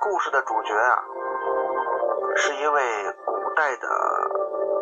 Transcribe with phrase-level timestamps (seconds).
[0.00, 1.04] 故事的主角啊，
[2.36, 2.82] 是一位
[3.24, 3.88] 古代的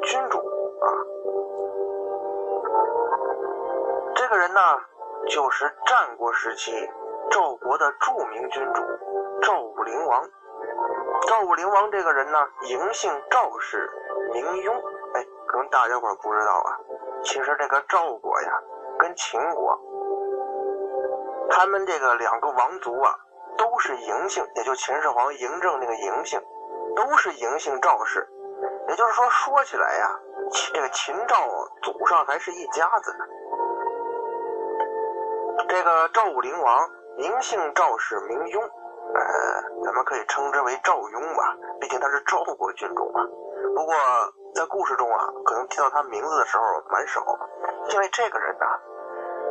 [0.03, 0.87] 君主啊。
[4.15, 4.61] 这个人呢，
[5.29, 6.73] 就是战国时期
[7.31, 8.83] 赵国的著名君主
[9.43, 10.23] 赵武灵王。
[11.27, 13.91] 赵武灵王这个人呢，嬴姓赵氏，
[14.33, 14.77] 名雍。
[15.15, 16.79] 哎，可能大家伙不知道啊，
[17.23, 18.63] 其实这个赵国呀，
[18.99, 19.79] 跟秦国，
[21.51, 23.15] 他们这个两个王族啊，
[23.57, 26.41] 都是嬴姓，也就秦始皇嬴政那个嬴姓，
[26.97, 28.29] 都是嬴姓赵氏。
[28.89, 30.21] 也就是说，说起来呀，
[30.75, 31.37] 这个秦赵
[31.83, 33.25] 祖上还是一家子呢。
[35.69, 38.71] 这个赵武灵王名姓赵氏，名雍，呃，
[39.85, 43.25] 咱们可以称之为赵雍吧，毕竟他是赵国君主嘛。
[43.77, 43.95] 不过
[44.55, 47.25] 在故事中啊，可能提到他名字的时候蛮少，
[47.91, 48.67] 因为这个人呢，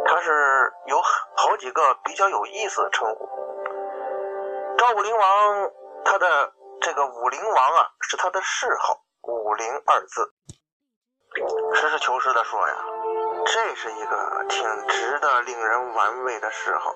[0.06, 3.30] 他是有好几个比较有意思的称呼。
[4.80, 5.72] 赵武灵王，
[6.06, 10.34] 他的这个武灵王啊，是他的谥号“武灵”二字。
[11.76, 12.76] 实事求是的说呀。
[13.46, 16.96] 这是一个挺值得令人玩味的谥号。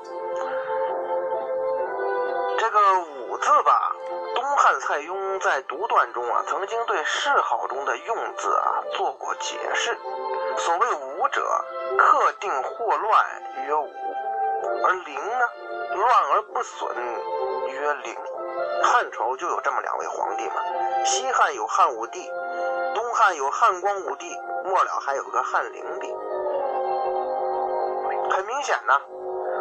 [2.57, 2.79] 这个
[3.27, 3.93] “武”字吧，
[4.33, 9.99] 东汉蔡邕在独断中啊，曾经对谥号中的用字啊做过解释。
[10.55, 11.45] 所谓“武”者，
[11.97, 13.25] 克定祸乱
[13.67, 13.91] 曰武，
[14.83, 15.45] 而“灵”呢，
[15.95, 16.95] 乱而不损
[17.67, 18.15] 曰灵。
[18.83, 20.55] 汉朝就有这么两位皇帝嘛，
[21.05, 22.29] 西汉有汉武帝，
[22.93, 26.13] 东汉有汉光武帝，末了还有个汉灵帝。
[28.29, 28.93] 很明显呢，“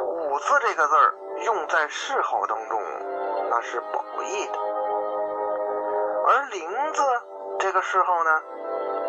[0.05, 1.15] 武”字这个字儿
[1.45, 2.81] 用在谥号当中，
[3.51, 4.59] 那是褒义的；
[6.27, 7.03] 而“灵”字
[7.59, 8.43] 这个谥号呢，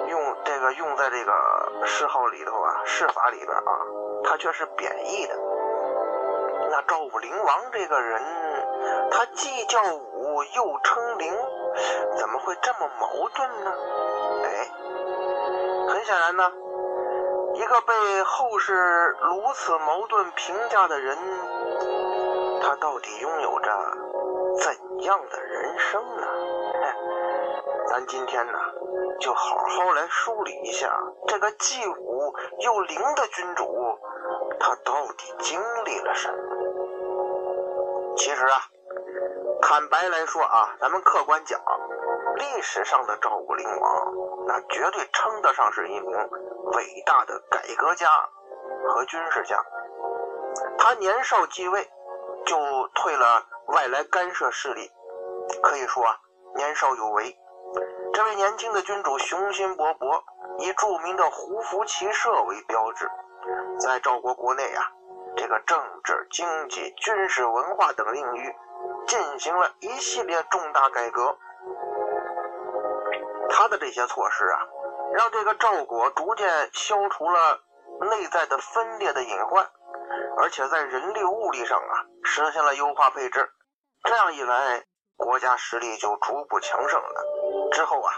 [0.07, 1.33] 用这个用在这个
[1.85, 3.79] 谥号里头啊，谥法里边啊，
[4.23, 5.35] 它却是贬义的。
[6.69, 8.21] 那赵武灵王这个人，
[9.11, 11.33] 他既叫武又称灵，
[12.17, 13.73] 怎么会这么矛盾呢？
[14.43, 14.69] 哎，
[15.89, 16.51] 很显然呢。
[17.55, 18.73] 一个被后世
[19.21, 21.15] 如此矛盾评价的人，
[22.63, 23.71] 他到底拥有着
[24.59, 26.27] 怎样的人生呢？
[27.85, 28.53] 咱今天呢，
[29.19, 30.91] 就好好来梳理一下
[31.27, 33.99] 这个既武又灵的君主，
[34.59, 36.52] 他到底经历了什么？
[38.15, 38.59] 其实啊，
[39.61, 41.59] 坦白来说啊，咱们客观讲，
[42.35, 44.13] 历史上的赵武灵王，
[44.47, 46.29] 那绝对称得上是一名。
[46.75, 48.07] 伟大的改革家
[48.87, 49.57] 和军事家，
[50.79, 51.87] 他年少继位
[52.45, 52.57] 就
[52.95, 54.89] 退了外来干涉势力，
[55.61, 56.17] 可以说啊
[56.55, 57.37] 年少有为。
[58.13, 60.23] 这位年轻的君主雄心勃勃，
[60.59, 63.11] 以著名的胡服骑射为标志，
[63.79, 64.91] 在赵国国内啊
[65.35, 68.55] 这个政治、经济、军事、文化等领域
[69.07, 71.37] 进行了一系列重大改革。
[73.49, 74.59] 他的这些措施啊。
[75.15, 77.61] 让这个赵国逐渐消除了
[78.09, 79.69] 内在的分裂的隐患，
[80.39, 81.93] 而且在人力物力上啊
[82.23, 83.47] 实现了优化配置。
[84.05, 84.83] 这样一来，
[85.15, 87.69] 国家实力就逐步强盛了。
[87.71, 88.11] 之后啊，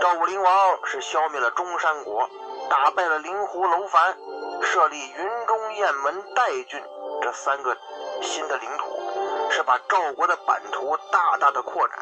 [0.00, 2.30] 赵武灵王是消灭了中山国，
[2.70, 4.16] 打败了灵狐楼烦，
[4.62, 6.82] 设立云中、雁门、代郡
[7.22, 7.76] 这三个
[8.20, 11.98] 新的领土，是把赵国的版图大大的扩展。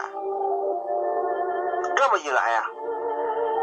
[1.96, 2.66] 这么一来呀。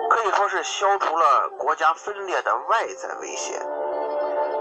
[0.10, 3.60] 可以说是消除了国家分裂的外在威胁。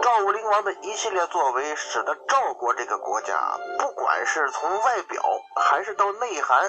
[0.02, 5.22] 赵武灵王的一系列作为，使得赵国这个国家，不管是从外表
[5.54, 6.68] 还是到内涵，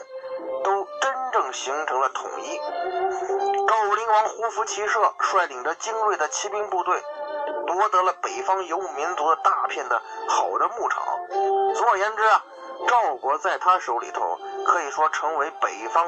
[0.63, 2.59] 都真正形成了统一。
[3.67, 7.03] 赵武灵王胡服骑射，率领着精锐的骑兵部队，
[7.67, 11.03] 夺得了北方游牧民族的大片的好的牧场。
[11.75, 12.43] 总而言之啊，
[12.87, 16.07] 赵国在他手里头，可以说成为北方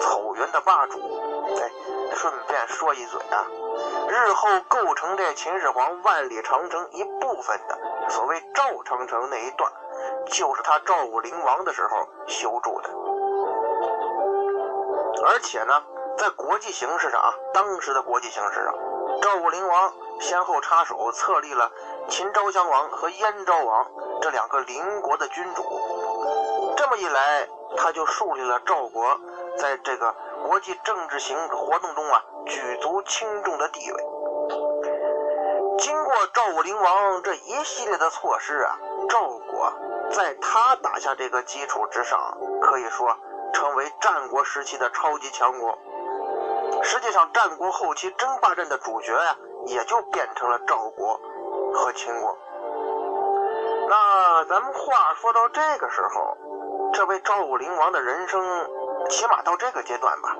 [0.00, 0.98] 草原的霸主。
[1.60, 1.70] 哎。
[2.14, 3.46] 顺便说一嘴啊，
[4.08, 7.78] 日后构成这秦始皇万里长城一部分的
[8.08, 9.70] 所谓赵长城那一段，
[10.26, 12.90] 就是他赵武灵王的时候修筑的。
[15.26, 15.80] 而且呢，
[16.16, 18.74] 在国际形势上啊，当时的国际形势上，
[19.20, 21.70] 赵武灵王先后插手册立了
[22.08, 23.86] 秦昭襄王和燕昭王
[24.20, 25.62] 这两个邻国的君主。
[26.76, 29.18] 这么一来，他就树立了赵国
[29.58, 30.14] 在这个。
[30.46, 34.06] 国际政治行活动中啊，举足轻重的地位。
[35.78, 38.78] 经过赵武灵王这一系列的措施啊，
[39.10, 39.72] 赵国
[40.12, 43.14] 在他打下这个基础之上，可以说
[43.52, 45.76] 成为战国时期的超级强国。
[46.82, 49.36] 实际上，战国后期争霸战的主角呀，
[49.66, 51.20] 也就变成了赵国
[51.74, 52.36] 和秦国。
[53.88, 56.36] 那咱们话说到这个时候，
[56.92, 58.40] 这位赵武灵王的人生，
[59.08, 60.36] 起码到这个阶段吧，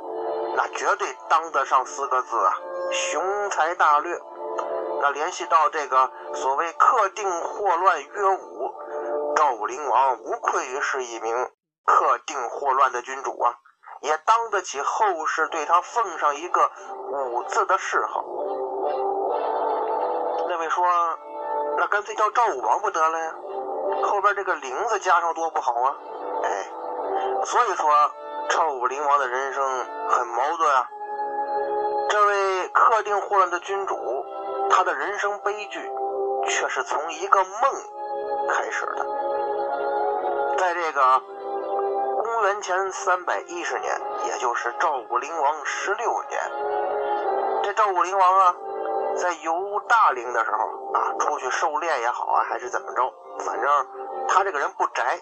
[0.57, 2.55] 那绝对当得上四个字啊，
[2.93, 4.19] 雄才大略。
[5.01, 8.75] 那联系到这个所谓克定祸乱约武，
[9.37, 11.51] 赵武灵王无愧于是一名
[11.85, 13.55] 克定祸乱的君主啊，
[14.01, 16.71] 也当得起后世对他奉上一个
[17.11, 18.25] 武字的谥号。
[20.49, 20.87] 那位说，
[21.77, 23.35] 那干脆叫赵武王不得了呀？
[24.05, 25.97] 后边这个灵字加上多不好啊！
[26.45, 26.71] 哎，
[27.45, 27.91] 所以说
[28.49, 29.65] 赵武灵王的人生
[30.09, 30.89] 很矛盾啊。
[32.09, 33.97] 这位克定祸乱的君主。
[34.71, 35.91] 他的人生悲剧，
[36.47, 37.53] 却是从一个梦
[38.51, 39.07] 开始的。
[40.59, 41.23] 在这个
[42.39, 46.41] 公元前三百一十年，也就是赵武灵王十六年，
[47.65, 48.55] 这赵武灵王啊，
[49.17, 49.53] 在游
[49.89, 50.59] 大陵的时候
[50.93, 53.87] 啊，出去狩猎也好啊，还是怎么着，反正
[54.29, 55.19] 他这个人不宅，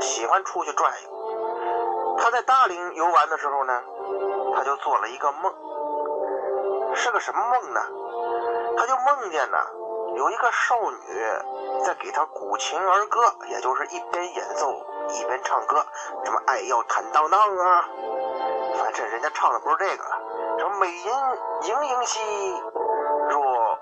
[0.00, 2.16] 喜欢出去转悠。
[2.16, 3.82] 他在大陵游玩的时候呢，
[4.56, 5.52] 他就做了一个梦，
[6.94, 7.80] 是个什么梦呢？
[8.78, 9.58] 他就梦见呢，
[10.16, 14.72] 有一个少女在给他鼓琴儿歌，也就是一边演奏
[15.08, 15.84] 一边唱歌，
[16.24, 17.88] 什么爱要坦荡荡啊，
[18.78, 20.04] 反正人家唱的不是这个，
[20.58, 22.20] 什么美人盈盈兮
[23.30, 23.78] 若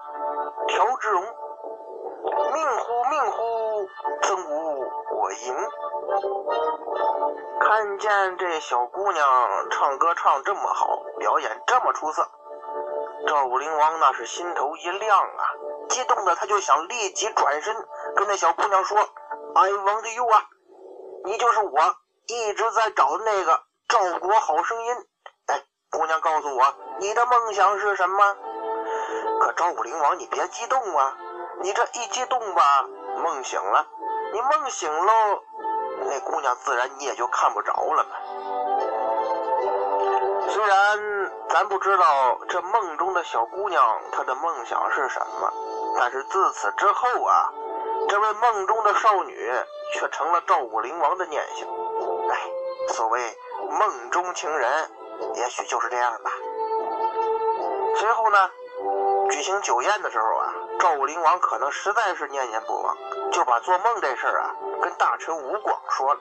[0.68, 3.88] 调之容，命乎命乎
[4.22, 4.80] 曾无
[5.20, 5.56] 我盈。
[7.60, 9.26] 看见这小姑娘
[9.70, 12.28] 唱歌唱这么好，表演这么出色。
[13.26, 15.42] 赵武灵王那是心头一亮啊，
[15.88, 17.74] 激动的他就想立即转身
[18.16, 18.98] 跟那小姑娘说
[19.54, 20.42] ：“I want you 啊，
[21.24, 21.96] 你就是我
[22.26, 24.94] 一直在找的那个赵国好声音。”
[25.48, 28.36] 哎，姑娘告诉我你的梦想是什么？
[29.40, 31.16] 可赵武灵王你别激动啊，
[31.60, 32.82] 你这一激动吧，
[33.22, 33.86] 梦醒了，
[34.32, 35.42] 你梦醒喽，
[36.06, 38.10] 那姑娘自然你也就看不着了嘛。
[40.48, 41.22] 虽然。
[41.52, 45.52] 咱不知道这梦中的小姑娘她的梦想是什么，
[45.98, 47.52] 但是自此之后啊，
[48.08, 49.52] 这位梦中的少女
[49.94, 51.68] 却成了赵武灵王的念想。
[52.30, 52.50] 哎，
[52.88, 53.20] 所谓
[53.70, 54.90] 梦中情人，
[55.34, 56.30] 也许就是这样吧。
[57.96, 58.50] 随后呢，
[59.30, 62.96] 举行酒宴的时候啊，赵武灵王可能实在是念念不忘，
[63.30, 66.20] 就把做梦这事儿啊跟大臣吴广说了。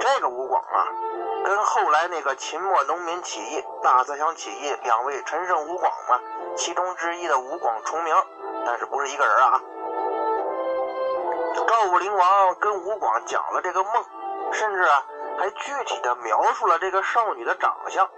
[0.00, 0.86] 这个吴广啊。
[1.44, 6.20] 跟后来那个秦末农民起义、大泽乡起义两位陈胜吴广嘛，
[6.56, 8.16] 其中之一的吴广重名，
[8.66, 9.60] 但是不是一个人啊？
[11.64, 13.92] 赵武灵王跟吴广讲了这个梦，
[14.52, 15.04] 甚至啊
[15.38, 18.08] 还具体的描述了这个少女的长相。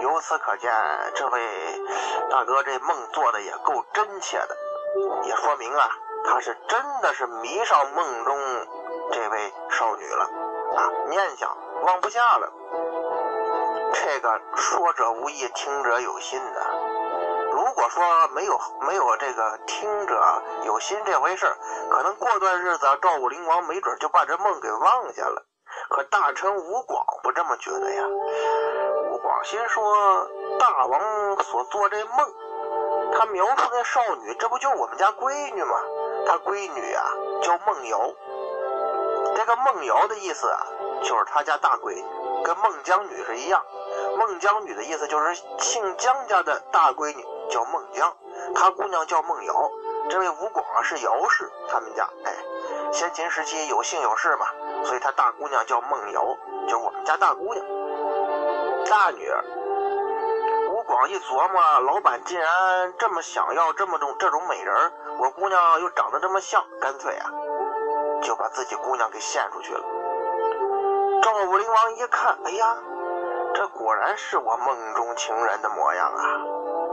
[0.00, 0.72] 由此可见，
[1.14, 1.40] 这位
[2.30, 4.56] 大哥这梦做的也够真切的，
[5.24, 5.88] 也说明啊
[6.24, 8.38] 他是真的是迷上梦中
[9.12, 10.24] 这位少女了
[10.76, 11.56] 啊，念想。
[11.82, 12.52] 忘不下了，
[13.94, 16.97] 这个说者无意，听者有心的。
[17.78, 21.46] 如果说没有没有这个听者有心这回事
[21.88, 25.44] 可能过段日子赵武灵王没准就把这梦给忘下了。
[25.88, 28.02] 可大臣吴广不这么觉得呀。
[29.12, 32.34] 吴广心说：大王所做这梦，
[33.12, 35.76] 他描述那少女，这不就我们家闺女吗？
[36.26, 37.04] 他闺女啊
[37.42, 38.12] 叫孟瑶。
[39.36, 40.66] 这个孟瑶的意思啊。
[41.00, 42.04] 就是他家大闺女，
[42.42, 43.64] 跟孟姜女是一样。
[44.16, 48.16] 孟姜女的意思就是姓姜家的大闺女叫孟姜，
[48.54, 49.70] 她姑娘叫孟瑶。
[50.10, 52.32] 这位吴广啊是姚氏，他们家哎，
[52.92, 54.46] 先秦时期有姓有氏嘛，
[54.82, 56.24] 所以他大姑娘叫孟瑶，
[56.66, 57.66] 就是我们家大姑娘，
[58.88, 59.44] 大女儿。
[60.70, 67.30] 吴广一琢磨，老板既然这么想要这么种这种美人，我姑娘又长得这么像，干脆啊，
[68.22, 69.80] 就把自己姑娘给献出去了。
[71.20, 72.76] 赵武灵王一看，哎呀，
[73.54, 76.24] 这果然是我梦中情人的模样啊！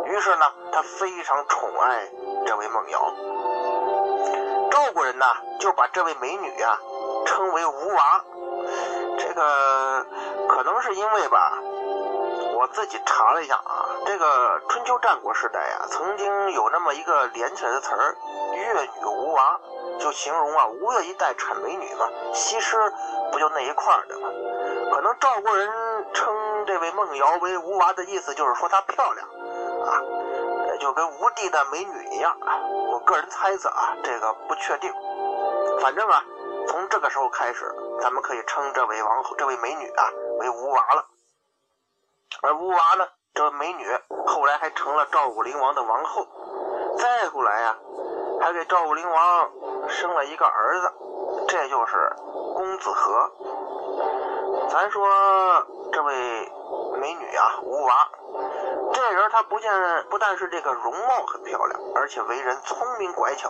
[0.06, 2.08] 于是呢，他非常宠爱
[2.46, 3.14] 这位孟瑶。
[4.72, 5.26] 赵国人呢，
[5.60, 6.78] 就把这位美女啊
[7.26, 8.24] 称为吴娃。
[9.18, 10.06] 这个
[10.48, 11.58] 可能是因为吧，
[12.56, 18.16] 我自己查了一下啊，这个春秋战国时代啊，曾经有那么一个连起来的词儿
[18.56, 19.60] “越女吴娃”，
[20.00, 22.78] 就形容啊吴越一带产美女嘛，西施。
[23.32, 24.30] 不就那一块的吗？
[24.94, 25.70] 可能赵国人
[26.14, 26.34] 称
[26.66, 29.28] 这位孟瑶为吴娃的意思，就是说她漂亮
[29.86, 30.02] 啊，
[30.80, 32.60] 就跟吴地的美女一样啊。
[32.92, 34.92] 我个人猜测啊，这个不确定。
[35.82, 36.24] 反正啊，
[36.68, 41.06] 从这个时候开始，咱们可以称这位王后、这位美女啊为吴娃了。
[42.42, 43.86] 而吴娃呢，这位美女
[44.26, 46.28] 后来还成了赵武灵王的王后。
[46.98, 47.78] 再后来呀，
[48.42, 49.52] 还给赵武灵王
[49.90, 50.94] 生了一个儿子，
[51.48, 52.16] 这就是
[52.54, 53.32] 公子和。
[54.70, 55.08] 咱说
[55.92, 56.14] 这位
[57.00, 58.10] 美女啊，吴娃，
[58.94, 59.72] 这人他不见
[60.10, 63.50] 不但是这个容貌很漂亮，而且为人聪明乖巧。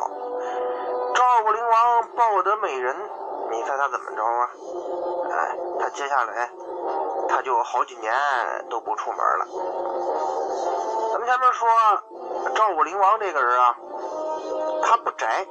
[1.13, 2.96] 赵武灵王抱得美人，
[3.51, 4.50] 你猜他怎么着啊？
[5.32, 6.50] 哎，他接下来
[7.30, 8.13] 他就好几年
[8.70, 9.48] 都不出门了。
[11.12, 11.68] 咱们前面说
[12.56, 13.75] 赵武灵王这个人啊，
[14.84, 15.46] 他不宅，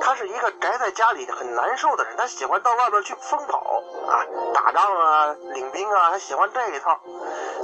[0.00, 6.98] 他是一个宅在家里很难受的人，他喜欢到外边去疯跑啊，打仗啊，领兵啊，他喜欢这一套。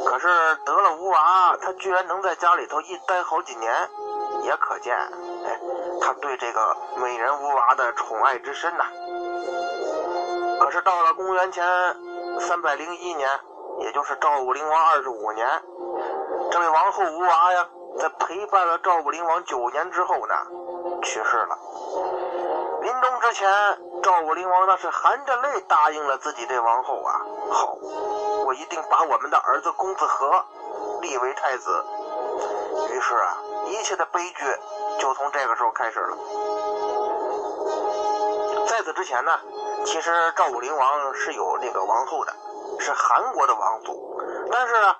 [0.07, 0.29] 可是
[0.65, 3.73] 得了吴娃，他居然能在家里头一待好几年，
[4.43, 5.61] 也可见，哎，
[6.01, 8.85] 他对这个美人吴娃的宠爱之深呐。
[10.61, 11.65] 可是到了公元前
[12.41, 13.29] 三百零一年，
[13.81, 15.47] 也就是赵武灵王二十五年，
[16.51, 20.35] 这位王后吴娃呀，在陪伴了赵武灵王九年之后呢，
[21.03, 21.59] 去世了。
[22.83, 23.49] 临终之前，
[24.03, 27.77] 赵武灵王那是含着泪答应了自己这王后啊，好，
[28.51, 30.45] 我一定把我们的儿子公子和
[31.03, 31.85] 立为太子。
[32.91, 34.45] 于是啊，一切的悲剧
[34.99, 36.17] 就从这个时候开始了。
[38.67, 39.39] 在此之前呢，
[39.85, 42.35] 其实赵武灵王是有那个王后的，
[42.81, 44.97] 是韩国的王族，但是呢，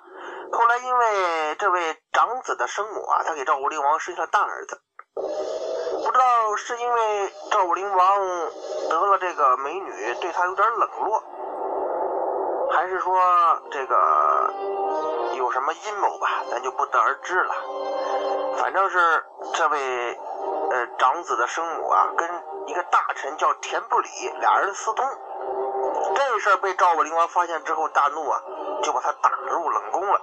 [0.53, 4.81] 后来因为这位长子的生母啊，他给赵武灵王生下了大儿子。
[5.13, 8.17] 不知道是因为赵武灵王
[8.89, 11.21] 得了这个美女，对他有点冷落，
[12.73, 13.13] 还是说
[13.69, 14.53] 这个
[15.35, 17.53] 有什么阴谋吧，咱就不得而知了。
[18.57, 20.19] 反正是这位
[20.69, 22.29] 呃长子的生母啊，跟
[22.67, 24.09] 一个大臣叫田不礼，
[24.39, 25.05] 俩人私通。
[26.15, 28.41] 这事儿被赵武灵王发现之后大怒啊，
[28.81, 30.21] 就把他打入冷宫了。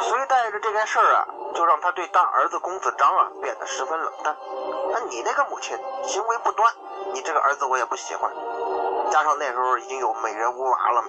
[0.00, 4.36] 随带着这件事儿啊，就让他对大儿子公子章啊变得十分冷淡。
[4.92, 6.72] 那你那个母亲行为不端，
[7.12, 8.30] 你这个儿子我也不喜欢。
[9.10, 11.08] 加上那时候已经有美人吴娃了嘛。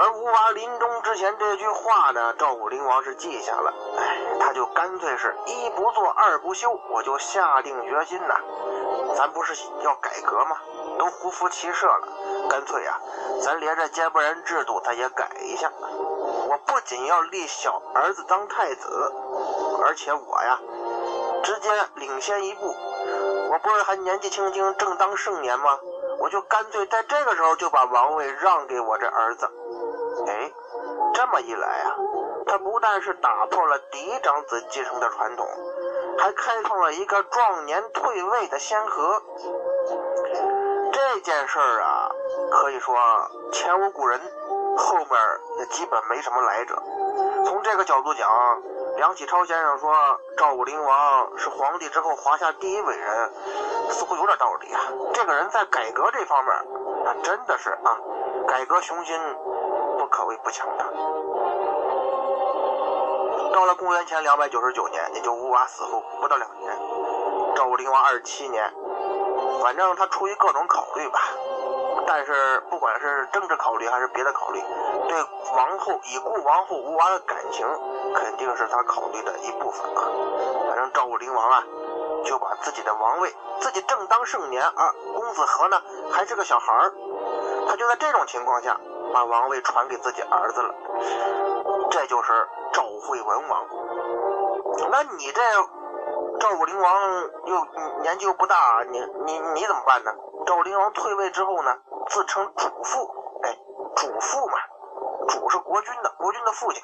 [0.00, 3.74] 而吴娃临终之前这句话呢，赵武灵王是记下了。
[3.98, 8.34] 哎，他就干脆是一不做二不休，我就下定决心呐，
[9.16, 10.56] 咱不是要改革吗？
[10.98, 12.08] 都胡服骑射了，
[12.48, 12.98] 干脆呀，
[13.42, 15.70] 咱连这接班人制度他也改一下。
[15.80, 19.12] 我不仅要立小儿子当太子，
[19.82, 20.58] 而且我呀，
[21.42, 22.74] 直接领先一步。
[23.50, 25.78] 我不是还年纪轻轻，正当盛年吗？
[26.20, 29.48] 我就干脆在这个时候就把王位让给我这儿子。
[30.26, 30.52] 哎，
[31.14, 31.96] 这么一来啊，
[32.46, 35.46] 他不但是打破了嫡长子继承的传统，
[36.18, 39.22] 还开创了一个壮年退位的先河。
[40.92, 42.10] 这件事儿啊，
[42.50, 42.96] 可以说
[43.52, 44.20] 前无古人。
[44.76, 45.08] 后面
[45.58, 46.80] 也基本没什么来者。
[47.44, 48.28] 从这个角度讲，
[48.98, 49.94] 梁启超先生说
[50.36, 53.32] 赵武灵王是皇帝之后华夏第一伟人，
[53.90, 54.80] 似乎有点道理啊。
[55.14, 56.52] 这个人在改革这方面，
[57.04, 57.96] 那真的是啊，
[58.48, 59.16] 改革雄心
[60.00, 60.84] 不可谓不强大。
[63.52, 66.76] 到了公元前两百九十九年，也就吴娃死后不到两年，
[67.54, 68.68] 赵武灵王二十七年，
[69.62, 71.20] 反正他出于各种考虑吧。
[72.10, 74.58] 但是不管是政治考虑还是别的考虑，
[75.08, 75.22] 对
[75.54, 77.66] 王后已故王后吴娃的感情
[78.14, 80.08] 肯定是他考虑的一部分啊。
[80.66, 81.62] 反正赵武灵王啊，
[82.24, 86.92] 就把自己的王位，自己正当盛年而，公子和呢还是个小孩儿，
[87.68, 88.80] 他就在这种情况下
[89.12, 90.74] 把王位传给自己儿子了，
[91.90, 93.66] 这就是赵惠文王。
[94.90, 95.42] 那你这
[96.40, 97.02] 赵武灵王
[97.44, 97.66] 又
[98.00, 100.10] 年纪又不大，你你你怎么办呢？
[100.46, 101.76] 赵武灵王退位之后呢？
[102.08, 103.56] 自称主父，哎，
[103.96, 104.54] 主父嘛，
[105.28, 106.82] 主是国君的，国君的父亲，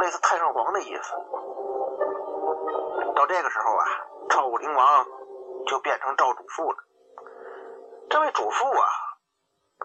[0.00, 1.12] 类似太上皇的意思。
[3.14, 3.84] 到这个时候啊，
[4.28, 5.06] 赵武灵王
[5.66, 6.78] 就变成赵主父了。
[8.10, 8.86] 这位主父啊，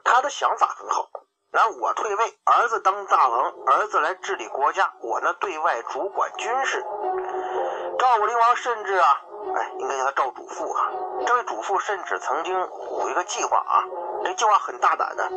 [0.04, 1.10] 他的想法很好，
[1.52, 6.86] 那我退位，儿子当大王，儿子来治理国家，我呢对外主管军事。
[7.98, 9.22] 赵武灵王甚至啊，
[9.56, 10.92] 哎，应该叫他赵主父啊。
[11.26, 13.86] 这位主父甚至曾经有一个计划啊。
[14.24, 15.30] 这计划很大胆的，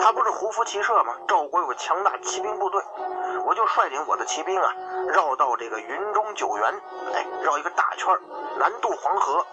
[0.00, 1.14] 他不是胡服骑射吗？
[1.26, 2.82] 赵国有个强大骑兵部队，
[3.44, 4.72] 我就率领我的骑兵啊，
[5.08, 6.74] 绕到这个云中九原，
[7.12, 8.16] 哎，绕一个大圈
[8.58, 9.44] 南渡黄河，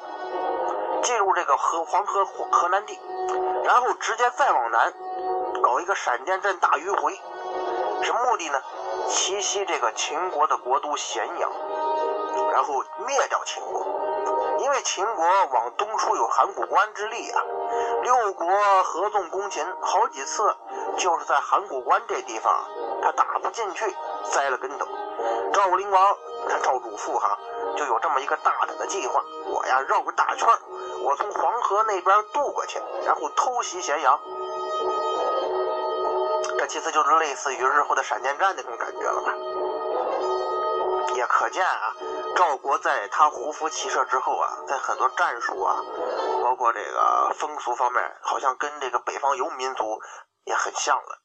[1.01, 2.99] 进入这个河黄河河南地，
[3.63, 4.93] 然后直接再往南，
[5.61, 7.19] 搞一个闪电战大迂回，
[8.03, 8.61] 什么目的呢？
[9.07, 11.51] 奇袭这个秦国的国都咸阳，
[12.51, 13.85] 然后灭掉秦国。
[14.59, 17.41] 因为秦国往东出有函谷关之力啊，
[18.03, 18.47] 六国
[18.83, 20.55] 合纵攻秦，好几次
[20.97, 22.65] 就是在函谷关这地方
[23.01, 23.85] 他打不进去，
[24.31, 24.85] 栽了跟头。
[25.53, 26.17] 赵武灵王
[26.63, 27.37] 赵主父哈
[27.77, 30.47] 就有这么一个大胆的计划，我呀绕个大圈
[31.03, 34.19] 我从黄河那边渡过去，然后偷袭咸阳。
[36.57, 39.33] 这其实就是类似于日后的闪电战那种感觉了吧？
[41.21, 41.93] 也可见啊，
[42.35, 45.77] 赵国在他胡服骑射之后啊，在很多战术啊，
[46.41, 50.01] 包括这个风俗方面，好像跟这个北方游民族
[50.45, 51.19] 也很像了。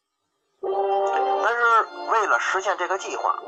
[1.42, 3.38] 但是为了实现这个计划，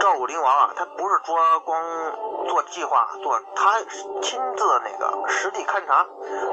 [0.00, 1.80] 赵武灵王啊，他不是说光
[2.48, 3.78] 做计划，做他
[4.22, 6.06] 亲自那个实地勘察，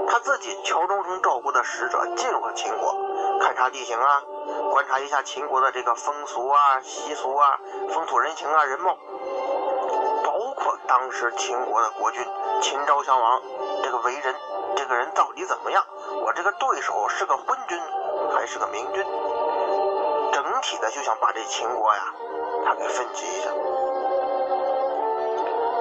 [0.07, 2.93] 他自己乔装成赵国的使者进入了秦国，
[3.41, 4.23] 勘察地形啊。
[4.71, 8.97] 观察一下秦国的这个风俗啊、习俗啊、风土人情啊、人貌，
[10.23, 12.25] 包括当时秦国的国君
[12.61, 13.41] 秦昭襄王
[13.83, 14.35] 这个为人，
[14.75, 15.83] 这个人到底怎么样？
[16.23, 17.79] 我这个对手是个昏君
[18.33, 19.03] 还是个明君？
[20.31, 22.13] 整体的就想把这秦国呀，
[22.65, 23.49] 他给分析一下。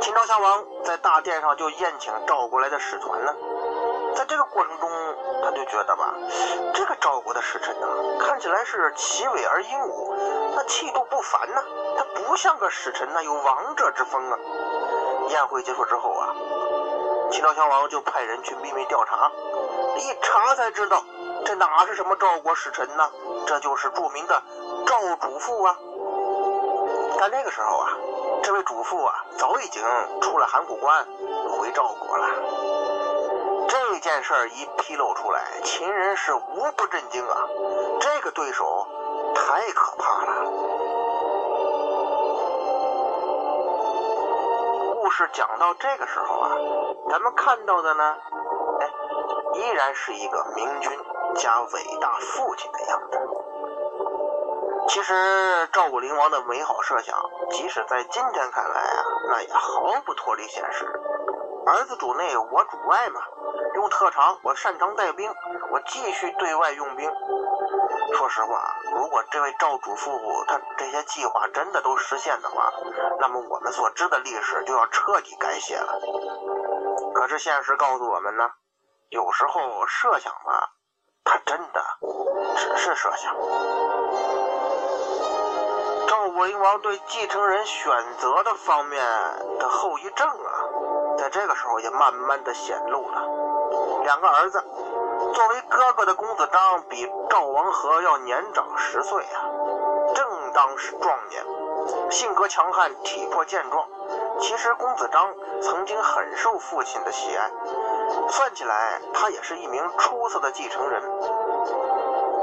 [0.01, 3.35] 秦昭襄王在大殿上就宴请赵国来的使团呢。
[4.15, 4.91] 在这个过程中，
[5.43, 6.15] 他就觉得吧，
[6.73, 7.87] 这个赵国的使臣呐，
[8.19, 10.15] 看起来是奇伟而英武，
[10.55, 11.63] 那气度不凡呐，
[11.97, 14.39] 他不像个使臣呐，有王者之风啊。
[15.29, 16.35] 宴会结束之后啊，
[17.31, 19.31] 秦昭襄王就派人去秘密调查，
[19.97, 21.03] 一查才知道，
[21.45, 23.11] 这哪是什么赵国使臣呢？
[23.47, 24.43] 这就是著名的
[24.87, 25.77] 赵主父啊。
[27.19, 27.89] 但那个时候啊，
[28.43, 29.83] 这位主父啊，早已经
[30.21, 31.05] 出了函谷关，
[31.59, 32.27] 回赵国了。
[33.69, 37.49] 这件事儿一披露出来，秦人是无不震惊啊！
[38.01, 38.87] 这个对手
[39.35, 40.51] 太可怕了。
[44.95, 46.51] 故事讲到这个时候啊，
[47.11, 48.17] 咱们看到的呢，
[48.81, 48.89] 哎，
[49.55, 50.91] 依然是一个明君
[51.35, 53.19] 加伟大父亲的样子。
[54.89, 57.19] 其实赵武灵王的美好设想，
[57.51, 60.85] 即使在今天看来啊，那也毫不脱离现实。
[61.67, 63.21] 儿子主内，我主外嘛。
[63.75, 65.35] 用特长，我擅长带兵，
[65.71, 67.11] 我继续对外用兵。
[68.15, 70.11] 说实话，如果这位赵主父
[70.47, 72.73] 他这些计划真的都实现的话，
[73.21, 76.01] 那么我们所知的历史就要彻底改写了。
[77.15, 78.51] 可是现实告诉我们呢，
[79.11, 80.71] 有时候设想吧，
[81.25, 81.85] 它真的
[82.57, 83.35] 只是设想。
[86.37, 89.03] 赵武灵王对继承人选择的方面
[89.59, 93.23] 的后遗症啊，在这个时候也慢慢的显露了。
[94.03, 94.63] 两个儿子，
[95.33, 99.49] 作为哥哥的公子章比赵王和要年长十岁啊，
[100.15, 101.43] 正当是壮年，
[102.11, 103.89] 性格强悍，体魄健壮。
[104.39, 107.51] 其实公子章曾经很受父亲的喜爱，
[108.29, 111.03] 算起来他也是一名出色的继承人。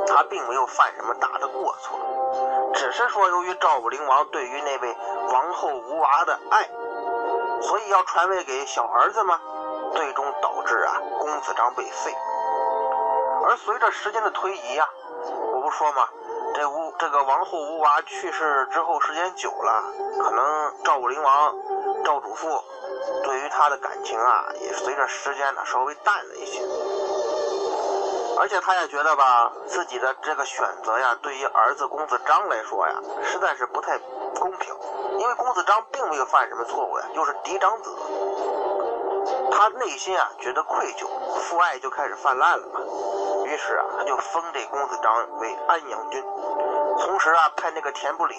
[0.08, 2.00] 他并没有犯什么大的过错，
[2.74, 4.96] 只是说由于赵武灵王对于那位
[5.32, 6.70] 王后无娃的爱，
[7.62, 9.39] 所以要传位给小儿子吗？
[9.94, 12.13] 最终导致啊，公子章被废。
[13.46, 14.88] 而随着时间的推移呀，
[15.54, 16.08] 我不说嘛，
[16.56, 19.84] 这吴这个王后吴娃去世之后，时间久了，
[20.22, 21.54] 可能赵武灵王
[22.04, 22.63] 赵主父
[23.24, 26.62] 对于他的感情啊，也随着时间呢稍微淡了一些。
[28.39, 33.98] 而且他也觉得吧，自己的这个选择呀，对于儿子公子章来说呀，实在是不太
[34.39, 34.76] 公平，
[35.19, 37.89] 因为公子章并没有犯什么错误呀，又是嫡长子。
[39.52, 41.08] 他内心啊觉得愧疚，
[41.39, 42.80] 父爱就开始泛滥了嘛。
[43.46, 46.22] 于是啊，他就封这公子章为安阳君，
[47.00, 48.36] 同时啊派那个田不礼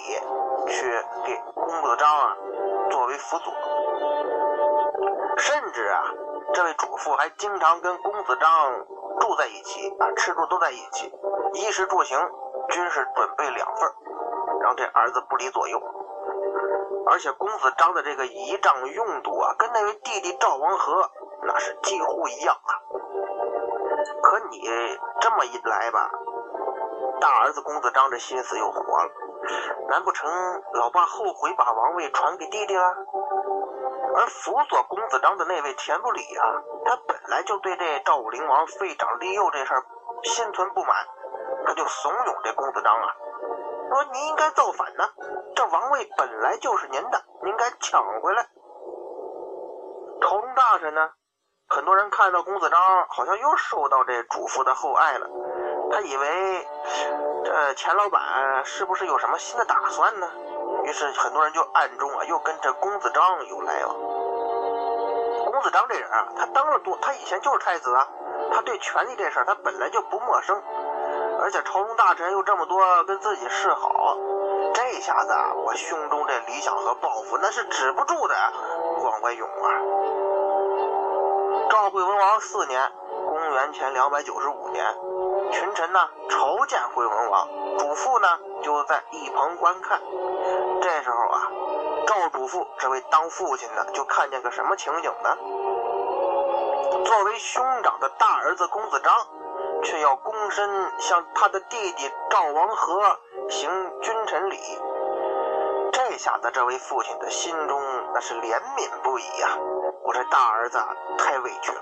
[0.67, 2.35] 去给公子章啊
[2.91, 3.53] 作为辅佐。
[5.37, 6.03] 甚至啊，
[6.53, 8.85] 这位主父还经常跟公子章
[9.19, 11.11] 住在一起啊，吃住都在一起，
[11.53, 12.19] 衣食住行
[12.69, 13.93] 均是准备两份，
[14.61, 15.81] 让这儿子不离左右。
[17.07, 21.11] 而且公子章的这个仪仗用度啊，跟那位弟弟赵王和
[21.43, 22.71] 那是几乎一样啊。
[24.21, 24.61] 可你
[25.21, 26.09] 这么一来吧，
[27.21, 29.11] 大儿子公子章这心思又活了，
[29.89, 30.29] 难不成
[30.73, 32.95] 老爸后悔把王位传给弟弟了？
[34.15, 36.45] 而辅佐公子章的那位田不礼啊，
[36.85, 39.83] 他本来就对这赵武灵王废长立幼这事儿
[40.23, 40.95] 心存不满，
[41.65, 43.15] 他就怂恿这公子章啊。
[43.89, 45.09] 说您应该造反呢，
[45.55, 48.47] 这王位本来就是您的，您该抢回来。
[50.21, 51.09] 朝中大臣呢，
[51.67, 55.27] 很多人看到公子章好像又受到这主父的厚爱了，
[55.91, 56.67] 他以为
[57.43, 60.29] 这钱老板是不是有什么新的打算呢？
[60.83, 63.95] 于是很多人就暗中啊又跟这公子章有来往。
[65.65, 68.07] 公子子章这人啊，他当了多，他以前就是太子啊，
[68.53, 70.55] 他对权力这事儿他本来就不陌生，
[71.41, 74.15] 而且朝中大臣又这么多跟自己示好，
[74.75, 78.35] 这下子啊，我胸中这理想和抱负那是止不住的
[79.01, 79.67] 往外涌啊！
[81.71, 82.91] 赵惠文王四年，
[83.25, 84.85] 公元前两百九十五年，
[85.51, 85.99] 群臣呢
[86.29, 87.47] 朝见惠文王，
[87.79, 88.27] 主父呢
[88.61, 89.99] 就在一旁观看。
[90.79, 91.49] 这时候啊。
[92.07, 95.35] 赵主父这位当父亲的就看见个什么情景呢？
[97.05, 99.13] 作为兄长的大儿子公子章，
[99.83, 103.69] 却要躬身向他的弟弟赵王和行
[104.01, 104.57] 君臣礼。
[105.93, 107.79] 这下子，这位父亲的心中
[108.11, 109.49] 那是怜悯不已呀！
[110.03, 110.79] 我这大儿子
[111.19, 111.81] 太委屈了。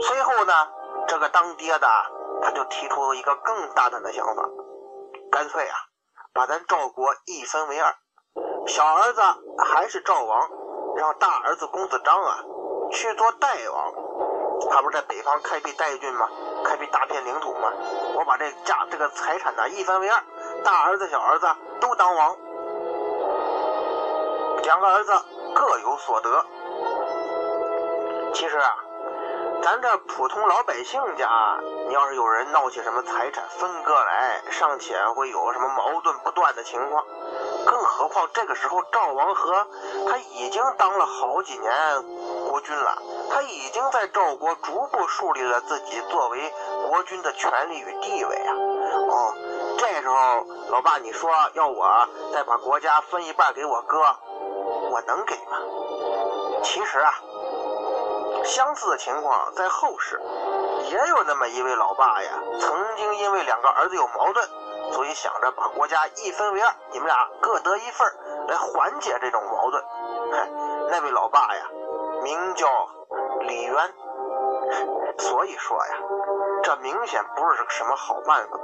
[0.00, 0.52] 随后呢，
[1.06, 1.88] 这个当爹的
[2.42, 4.42] 他就提出了一个更大胆的想法，
[5.30, 5.76] 干脆啊，
[6.34, 7.94] 把咱赵国一分为二。
[8.66, 9.22] 小儿子
[9.64, 10.50] 还是赵王，
[10.96, 12.38] 让大儿子公子章啊
[12.94, 13.92] 去做代王。
[14.70, 16.28] 他不是在北方开辟代郡吗？
[16.64, 17.70] 开辟大片领土吗？
[18.14, 20.22] 我把这家这个财产呢一分为二，
[20.64, 21.46] 大儿子小儿子
[21.80, 22.36] 都当王，
[24.62, 25.12] 两个儿子
[25.54, 26.46] 各有所得。
[28.32, 28.74] 其实啊，
[29.62, 31.28] 咱这普通老百姓家，
[31.88, 37.04] 你要是有人闹起什么财产分割来，尚且会有什么矛盾不断的情况。
[37.66, 39.66] 更何况这个时候，赵王和
[40.08, 41.72] 他已经当了好几年
[42.54, 42.96] 国君了，
[43.32, 46.54] 他已经在赵国逐步树立了自己作为
[46.88, 48.54] 国君的权利与地位啊！
[49.10, 49.34] 哦，
[49.76, 53.98] 这时候老爸，你说要我再把国家分一半给我哥，
[54.88, 55.58] 我能给吗？
[56.62, 57.12] 其实啊，
[58.44, 60.22] 相似的情况在后世
[60.92, 64.48] 也有那么一位老爸呀，曾经因为两个儿子有矛盾。
[64.92, 68.06] 所以想着把国家一分为二，你们俩各得一份
[68.46, 69.82] 来缓解这种矛盾。
[70.30, 70.48] 嗨，
[70.90, 71.66] 那位老爸呀，
[72.24, 72.66] 名叫
[73.40, 73.94] 李渊。
[75.18, 75.94] 所以说呀，
[76.62, 78.58] 这明显不是什么好办法。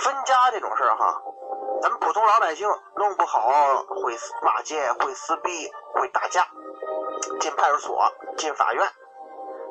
[0.00, 1.22] 分家这种事儿哈，
[1.80, 3.48] 咱们普通老百姓弄不好
[3.86, 6.46] 会骂街、会撕逼、会打架，
[7.38, 8.84] 进派出所、进法院。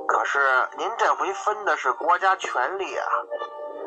[0.07, 0.39] 可是
[0.77, 3.07] 您这回分的是国家权力啊！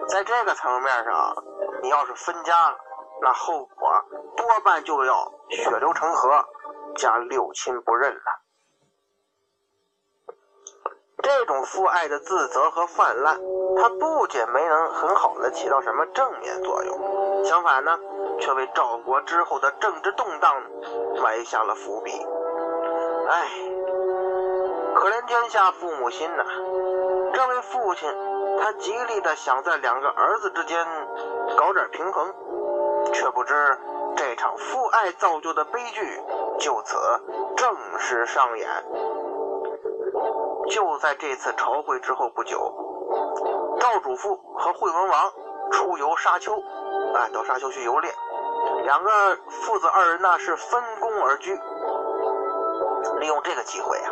[0.09, 1.37] 在这个层面上，
[1.83, 2.77] 你要是分家了，
[3.23, 3.91] 那后果
[4.37, 6.45] 多半就要血流成河，
[6.97, 8.34] 加六亲不认了。
[11.25, 13.41] 这种父爱的自责和泛滥，
[13.77, 17.99] 它不仅没能很好的起到什么正面作用，相反呢，
[18.39, 20.55] 却为赵国之后的政治动荡
[21.23, 22.13] 埋下了伏笔。
[23.31, 23.49] 哎，
[24.95, 26.45] 可怜天下父母心呐！
[27.33, 28.09] 这位父亲。
[28.57, 30.87] 他极力的想在两个儿子之间
[31.57, 32.33] 搞点平衡，
[33.13, 33.53] 却不知
[34.17, 36.23] 这场父爱造就的悲剧
[36.61, 36.97] 就此
[37.57, 38.69] 正式上演。
[40.71, 42.59] 就在这次朝会之后不久，
[43.81, 45.33] 赵主父和惠文王
[45.71, 46.53] 出游沙丘，
[47.15, 48.11] 哎，到沙丘去游猎。
[48.85, 49.11] 两个
[49.49, 51.55] 父子二人呢是分工而居，
[53.21, 54.11] 利用这个机会呀，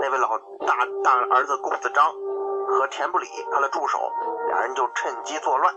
[0.00, 2.12] 那位老大大儿子公子章。
[2.68, 3.96] 和田不礼他的助手，
[4.48, 5.72] 俩人就趁机作乱。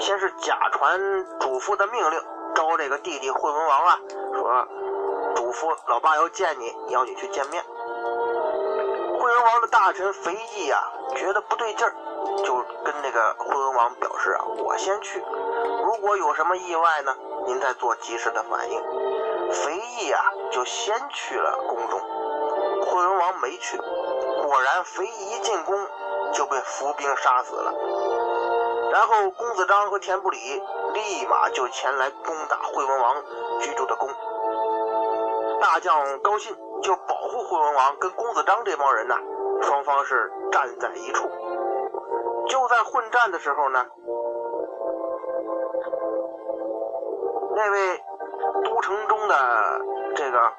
[0.00, 1.00] 先是假传
[1.38, 2.20] 主父的命令，
[2.56, 3.96] 招这个弟弟惠文王啊，
[4.34, 4.66] 说
[5.36, 7.64] 主父老爸要见你，要你去见面。
[9.78, 10.82] 大臣肥义啊，
[11.14, 11.94] 觉得不对劲儿，
[12.44, 15.22] 就跟那个惠文王表示啊，我先去，
[15.84, 17.14] 如果有什么意外呢，
[17.46, 18.82] 您再做及时的反应。
[19.52, 22.00] 肥义啊，就先去了宫中，
[22.86, 23.78] 惠文王没去。
[23.78, 25.86] 果然，肥义一进宫。
[26.30, 27.72] 就被伏兵杀死了。
[28.92, 30.62] 然后公子章和田不礼
[30.92, 33.24] 立马就前来攻打惠文王
[33.60, 34.10] 居住的宫。
[35.58, 39.16] 大将高信就保护惠文王跟公子章这帮人呢，
[39.62, 41.28] 双方是站在一处。
[42.46, 43.86] 就在混战的时候呢，
[47.54, 48.02] 那位
[48.64, 49.80] 都城中的
[50.14, 50.52] 这个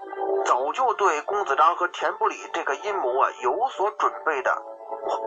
[0.45, 4.55] 早就对公子章和田不礼这个阴谋啊有所准备的。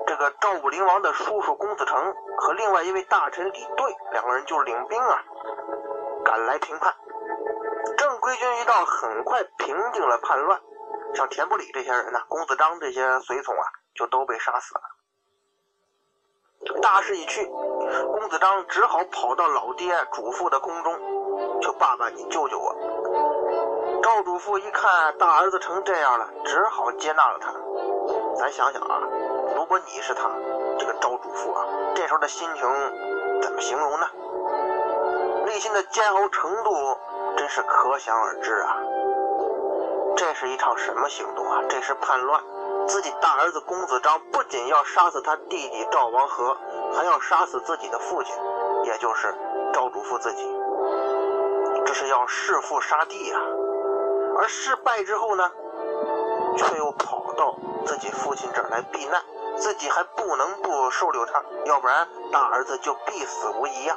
[0.07, 5.23] 这个赵武灵王的叔叔公子成和另外一位大臣李队两个人就领兵啊
[6.25, 6.95] 赶来平叛。
[7.97, 10.61] 正规军一到，很快平定了叛乱。
[11.15, 14.81] 像田不礼这些人呢，公子章这些随从啊，就都被杀死了。
[16.81, 22.75] 大势已去，公子章只好跑到老爹主父的宫中，求爸爸你救救我。
[24.03, 27.53] 赵主父一看大儿子成这样了，只好接纳了他。
[28.37, 29.01] 咱想想啊。
[29.55, 30.31] 如果你是他，
[30.79, 32.63] 这个赵主父啊，这时候的心情
[33.43, 34.07] 怎么形容呢？
[35.47, 36.99] 内心的煎熬程度
[37.37, 38.77] 真是可想而知啊！
[40.43, 41.63] 是一场什么行动啊？
[41.69, 42.43] 这是叛乱！
[42.89, 46.57] 自己大儿子公子章不仅要杀死他弟弟赵王和，
[46.93, 48.35] 还要杀死自己的父亲，
[48.83, 49.33] 也就是
[49.73, 50.43] 赵主父自己。
[51.87, 53.41] 这是要弑父杀弟啊！
[54.37, 55.49] 而失败之后呢，
[56.57, 57.55] 却又跑到
[57.87, 59.23] 自己父亲这儿来避难，
[59.57, 63.97] 自己还不能不收留他，要不然大儿子就必死无疑呀！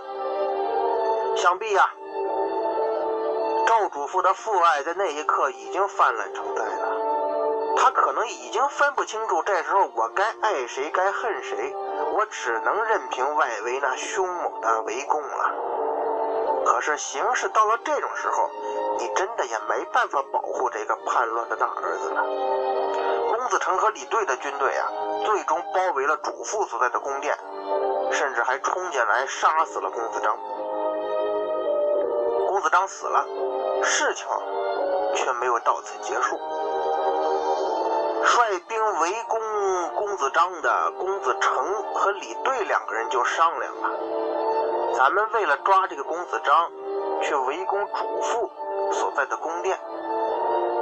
[1.36, 1.90] 想必呀。
[4.06, 11.76] 主父的父爱在那一刻已经泛滥成灾了，他可能已经分不清楚这时候我该爱谁该恨谁，
[12.14, 16.66] 我只能任凭外围那凶猛的围攻了。
[16.68, 18.48] 可是形势到了这种时候，
[19.00, 22.24] 你真的也没办法保护这个叛乱的大儿子了。
[23.36, 24.88] 公子成和李队的军队啊，
[25.26, 27.36] 最终包围了主父所在的宫殿，
[28.12, 30.38] 甚至还冲进来杀死了公子章。
[32.46, 33.26] 公子章死了。
[33.84, 34.28] 事情
[35.16, 36.38] 却没有到此结束。
[38.24, 39.40] 率兵围攻
[39.96, 43.90] 公子章的公子成和李队两个人就商量了：
[44.98, 46.72] 咱们为了抓这个公子章，
[47.22, 48.50] 去围攻主父
[48.92, 49.80] 所在的宫殿。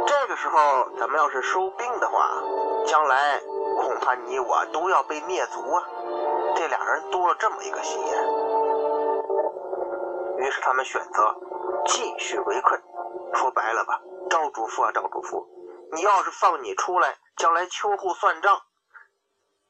[0.07, 2.29] 这个时候，咱们要是收兵的话，
[2.85, 3.39] 将来
[3.77, 5.83] 恐怕你我都要被灭族啊！
[6.55, 8.23] 这俩人多了这么一个心眼，
[10.37, 11.35] 于是他们选择
[11.85, 12.81] 继续围困。
[13.73, 15.47] 说白了吧，赵主父啊，赵主父，
[15.93, 18.61] 你要是放你出来，将来秋后算账，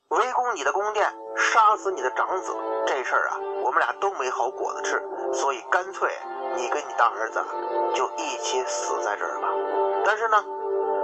[0.09, 2.53] 围攻你的宫殿，杀死你的长子，
[2.85, 5.01] 这事儿啊，我们俩都没好果子吃。
[5.31, 6.11] 所以干脆
[6.55, 7.43] 你跟你大儿子
[7.95, 9.47] 就一起死在这儿吧。
[10.05, 10.43] 但是呢，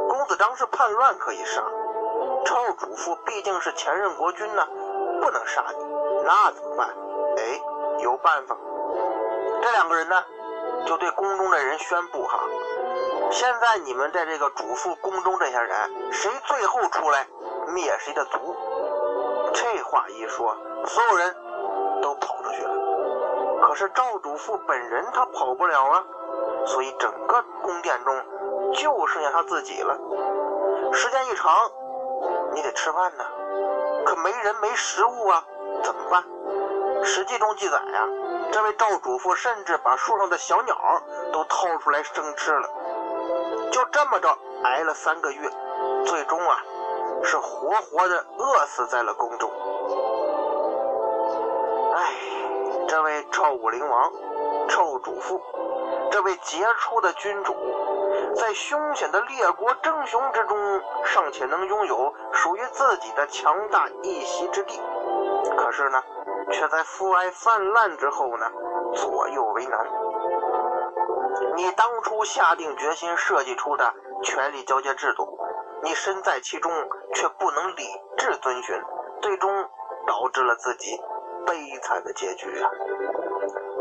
[0.10, 1.64] 公子章是叛乱可以杀，
[2.46, 4.68] 赵主父毕竟是前任国君呢，
[5.22, 5.86] 不能杀你，
[6.26, 6.90] 那怎么办？
[7.38, 7.62] 哎，
[8.00, 8.58] 有办法。
[9.62, 10.22] 这两个人呢？
[10.86, 12.40] 就对宫中的人宣布哈，
[13.32, 17.28] 现在你们在这个主父宫中这些人，谁最后出来
[17.68, 18.56] 灭谁的族。
[19.54, 21.36] 这话一说，所有人
[22.02, 22.72] 都跑出去了。
[23.62, 26.04] 可是赵主父本人他跑不了啊，
[26.66, 28.26] 所以整个宫殿中
[28.74, 29.98] 就剩下他自己了。
[30.94, 31.54] 时间一长，
[32.54, 33.24] 你得吃饭呢，
[34.06, 35.44] 可没人没食物啊，
[35.84, 36.24] 怎么办？
[37.04, 38.08] 史记中记载呀，
[38.52, 40.76] 这位赵主父甚至把树上的小鸟
[41.32, 42.70] 都掏出来生吃了，
[43.72, 45.50] 就这么着挨了三个月，
[46.06, 46.58] 最终啊
[47.24, 49.50] 是活活的饿死在了宫中。
[51.96, 52.14] 哎，
[52.88, 54.12] 这位赵武灵王，
[54.68, 55.40] 赵主父，
[56.12, 57.56] 这位杰出的君主，
[58.36, 64.82] 在凶险的列国争雄之中，尚且能拥有属于自己的强大一席之地，
[65.56, 66.04] 可是呢？
[66.52, 68.46] 却在父爱泛滥之后呢，
[68.94, 69.88] 左右为难。
[71.56, 75.40] 你当初下定决心设计出的权力交接制度，
[75.84, 76.72] 你身在其中
[77.14, 77.84] 却不能理
[78.18, 78.82] 智遵循，
[79.22, 79.70] 最终
[80.08, 81.00] 导致了自己
[81.46, 82.70] 悲惨的结局啊！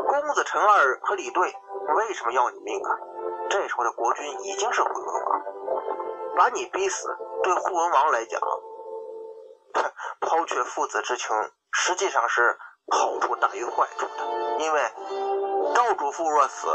[0.06, 1.54] 公子陈二和李队
[1.96, 2.98] 为什么要你命啊？
[3.48, 5.42] 这时候的国君已经是惠文王，
[6.36, 7.08] 把你逼死，
[7.42, 8.40] 对惠文王来讲，
[10.20, 11.28] 抛却父子之情。
[11.72, 12.56] 实际上是
[12.90, 14.80] 好处大于坏处的，因为
[15.74, 16.68] 赵主父若死，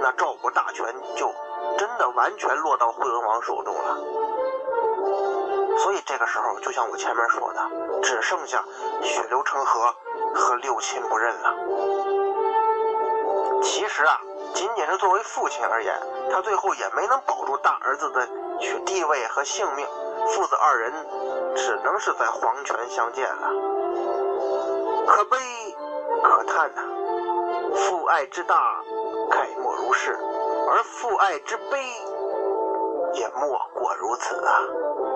[0.00, 1.32] 那赵国大权就
[1.78, 3.96] 真的完全落到惠文王手中了。
[5.78, 8.64] 所以这个时候，就像我前面说的，只剩下
[9.02, 9.94] 血流成河
[10.34, 11.54] 和六亲不认了。
[13.62, 14.20] 其实啊，
[14.54, 15.94] 仅仅是作为父亲而言，
[16.32, 18.26] 他最后也没能保住大儿子的
[18.84, 19.86] 地位和性命，
[20.28, 20.92] 父子二人
[21.54, 23.79] 只能是在黄泉相见了。
[25.10, 25.36] 可悲
[26.22, 26.82] 可叹呐！
[27.74, 28.80] 父爱之大，
[29.28, 30.12] 概莫如是；
[30.70, 31.78] 而父爱之悲，
[33.14, 35.09] 也莫过如此啊。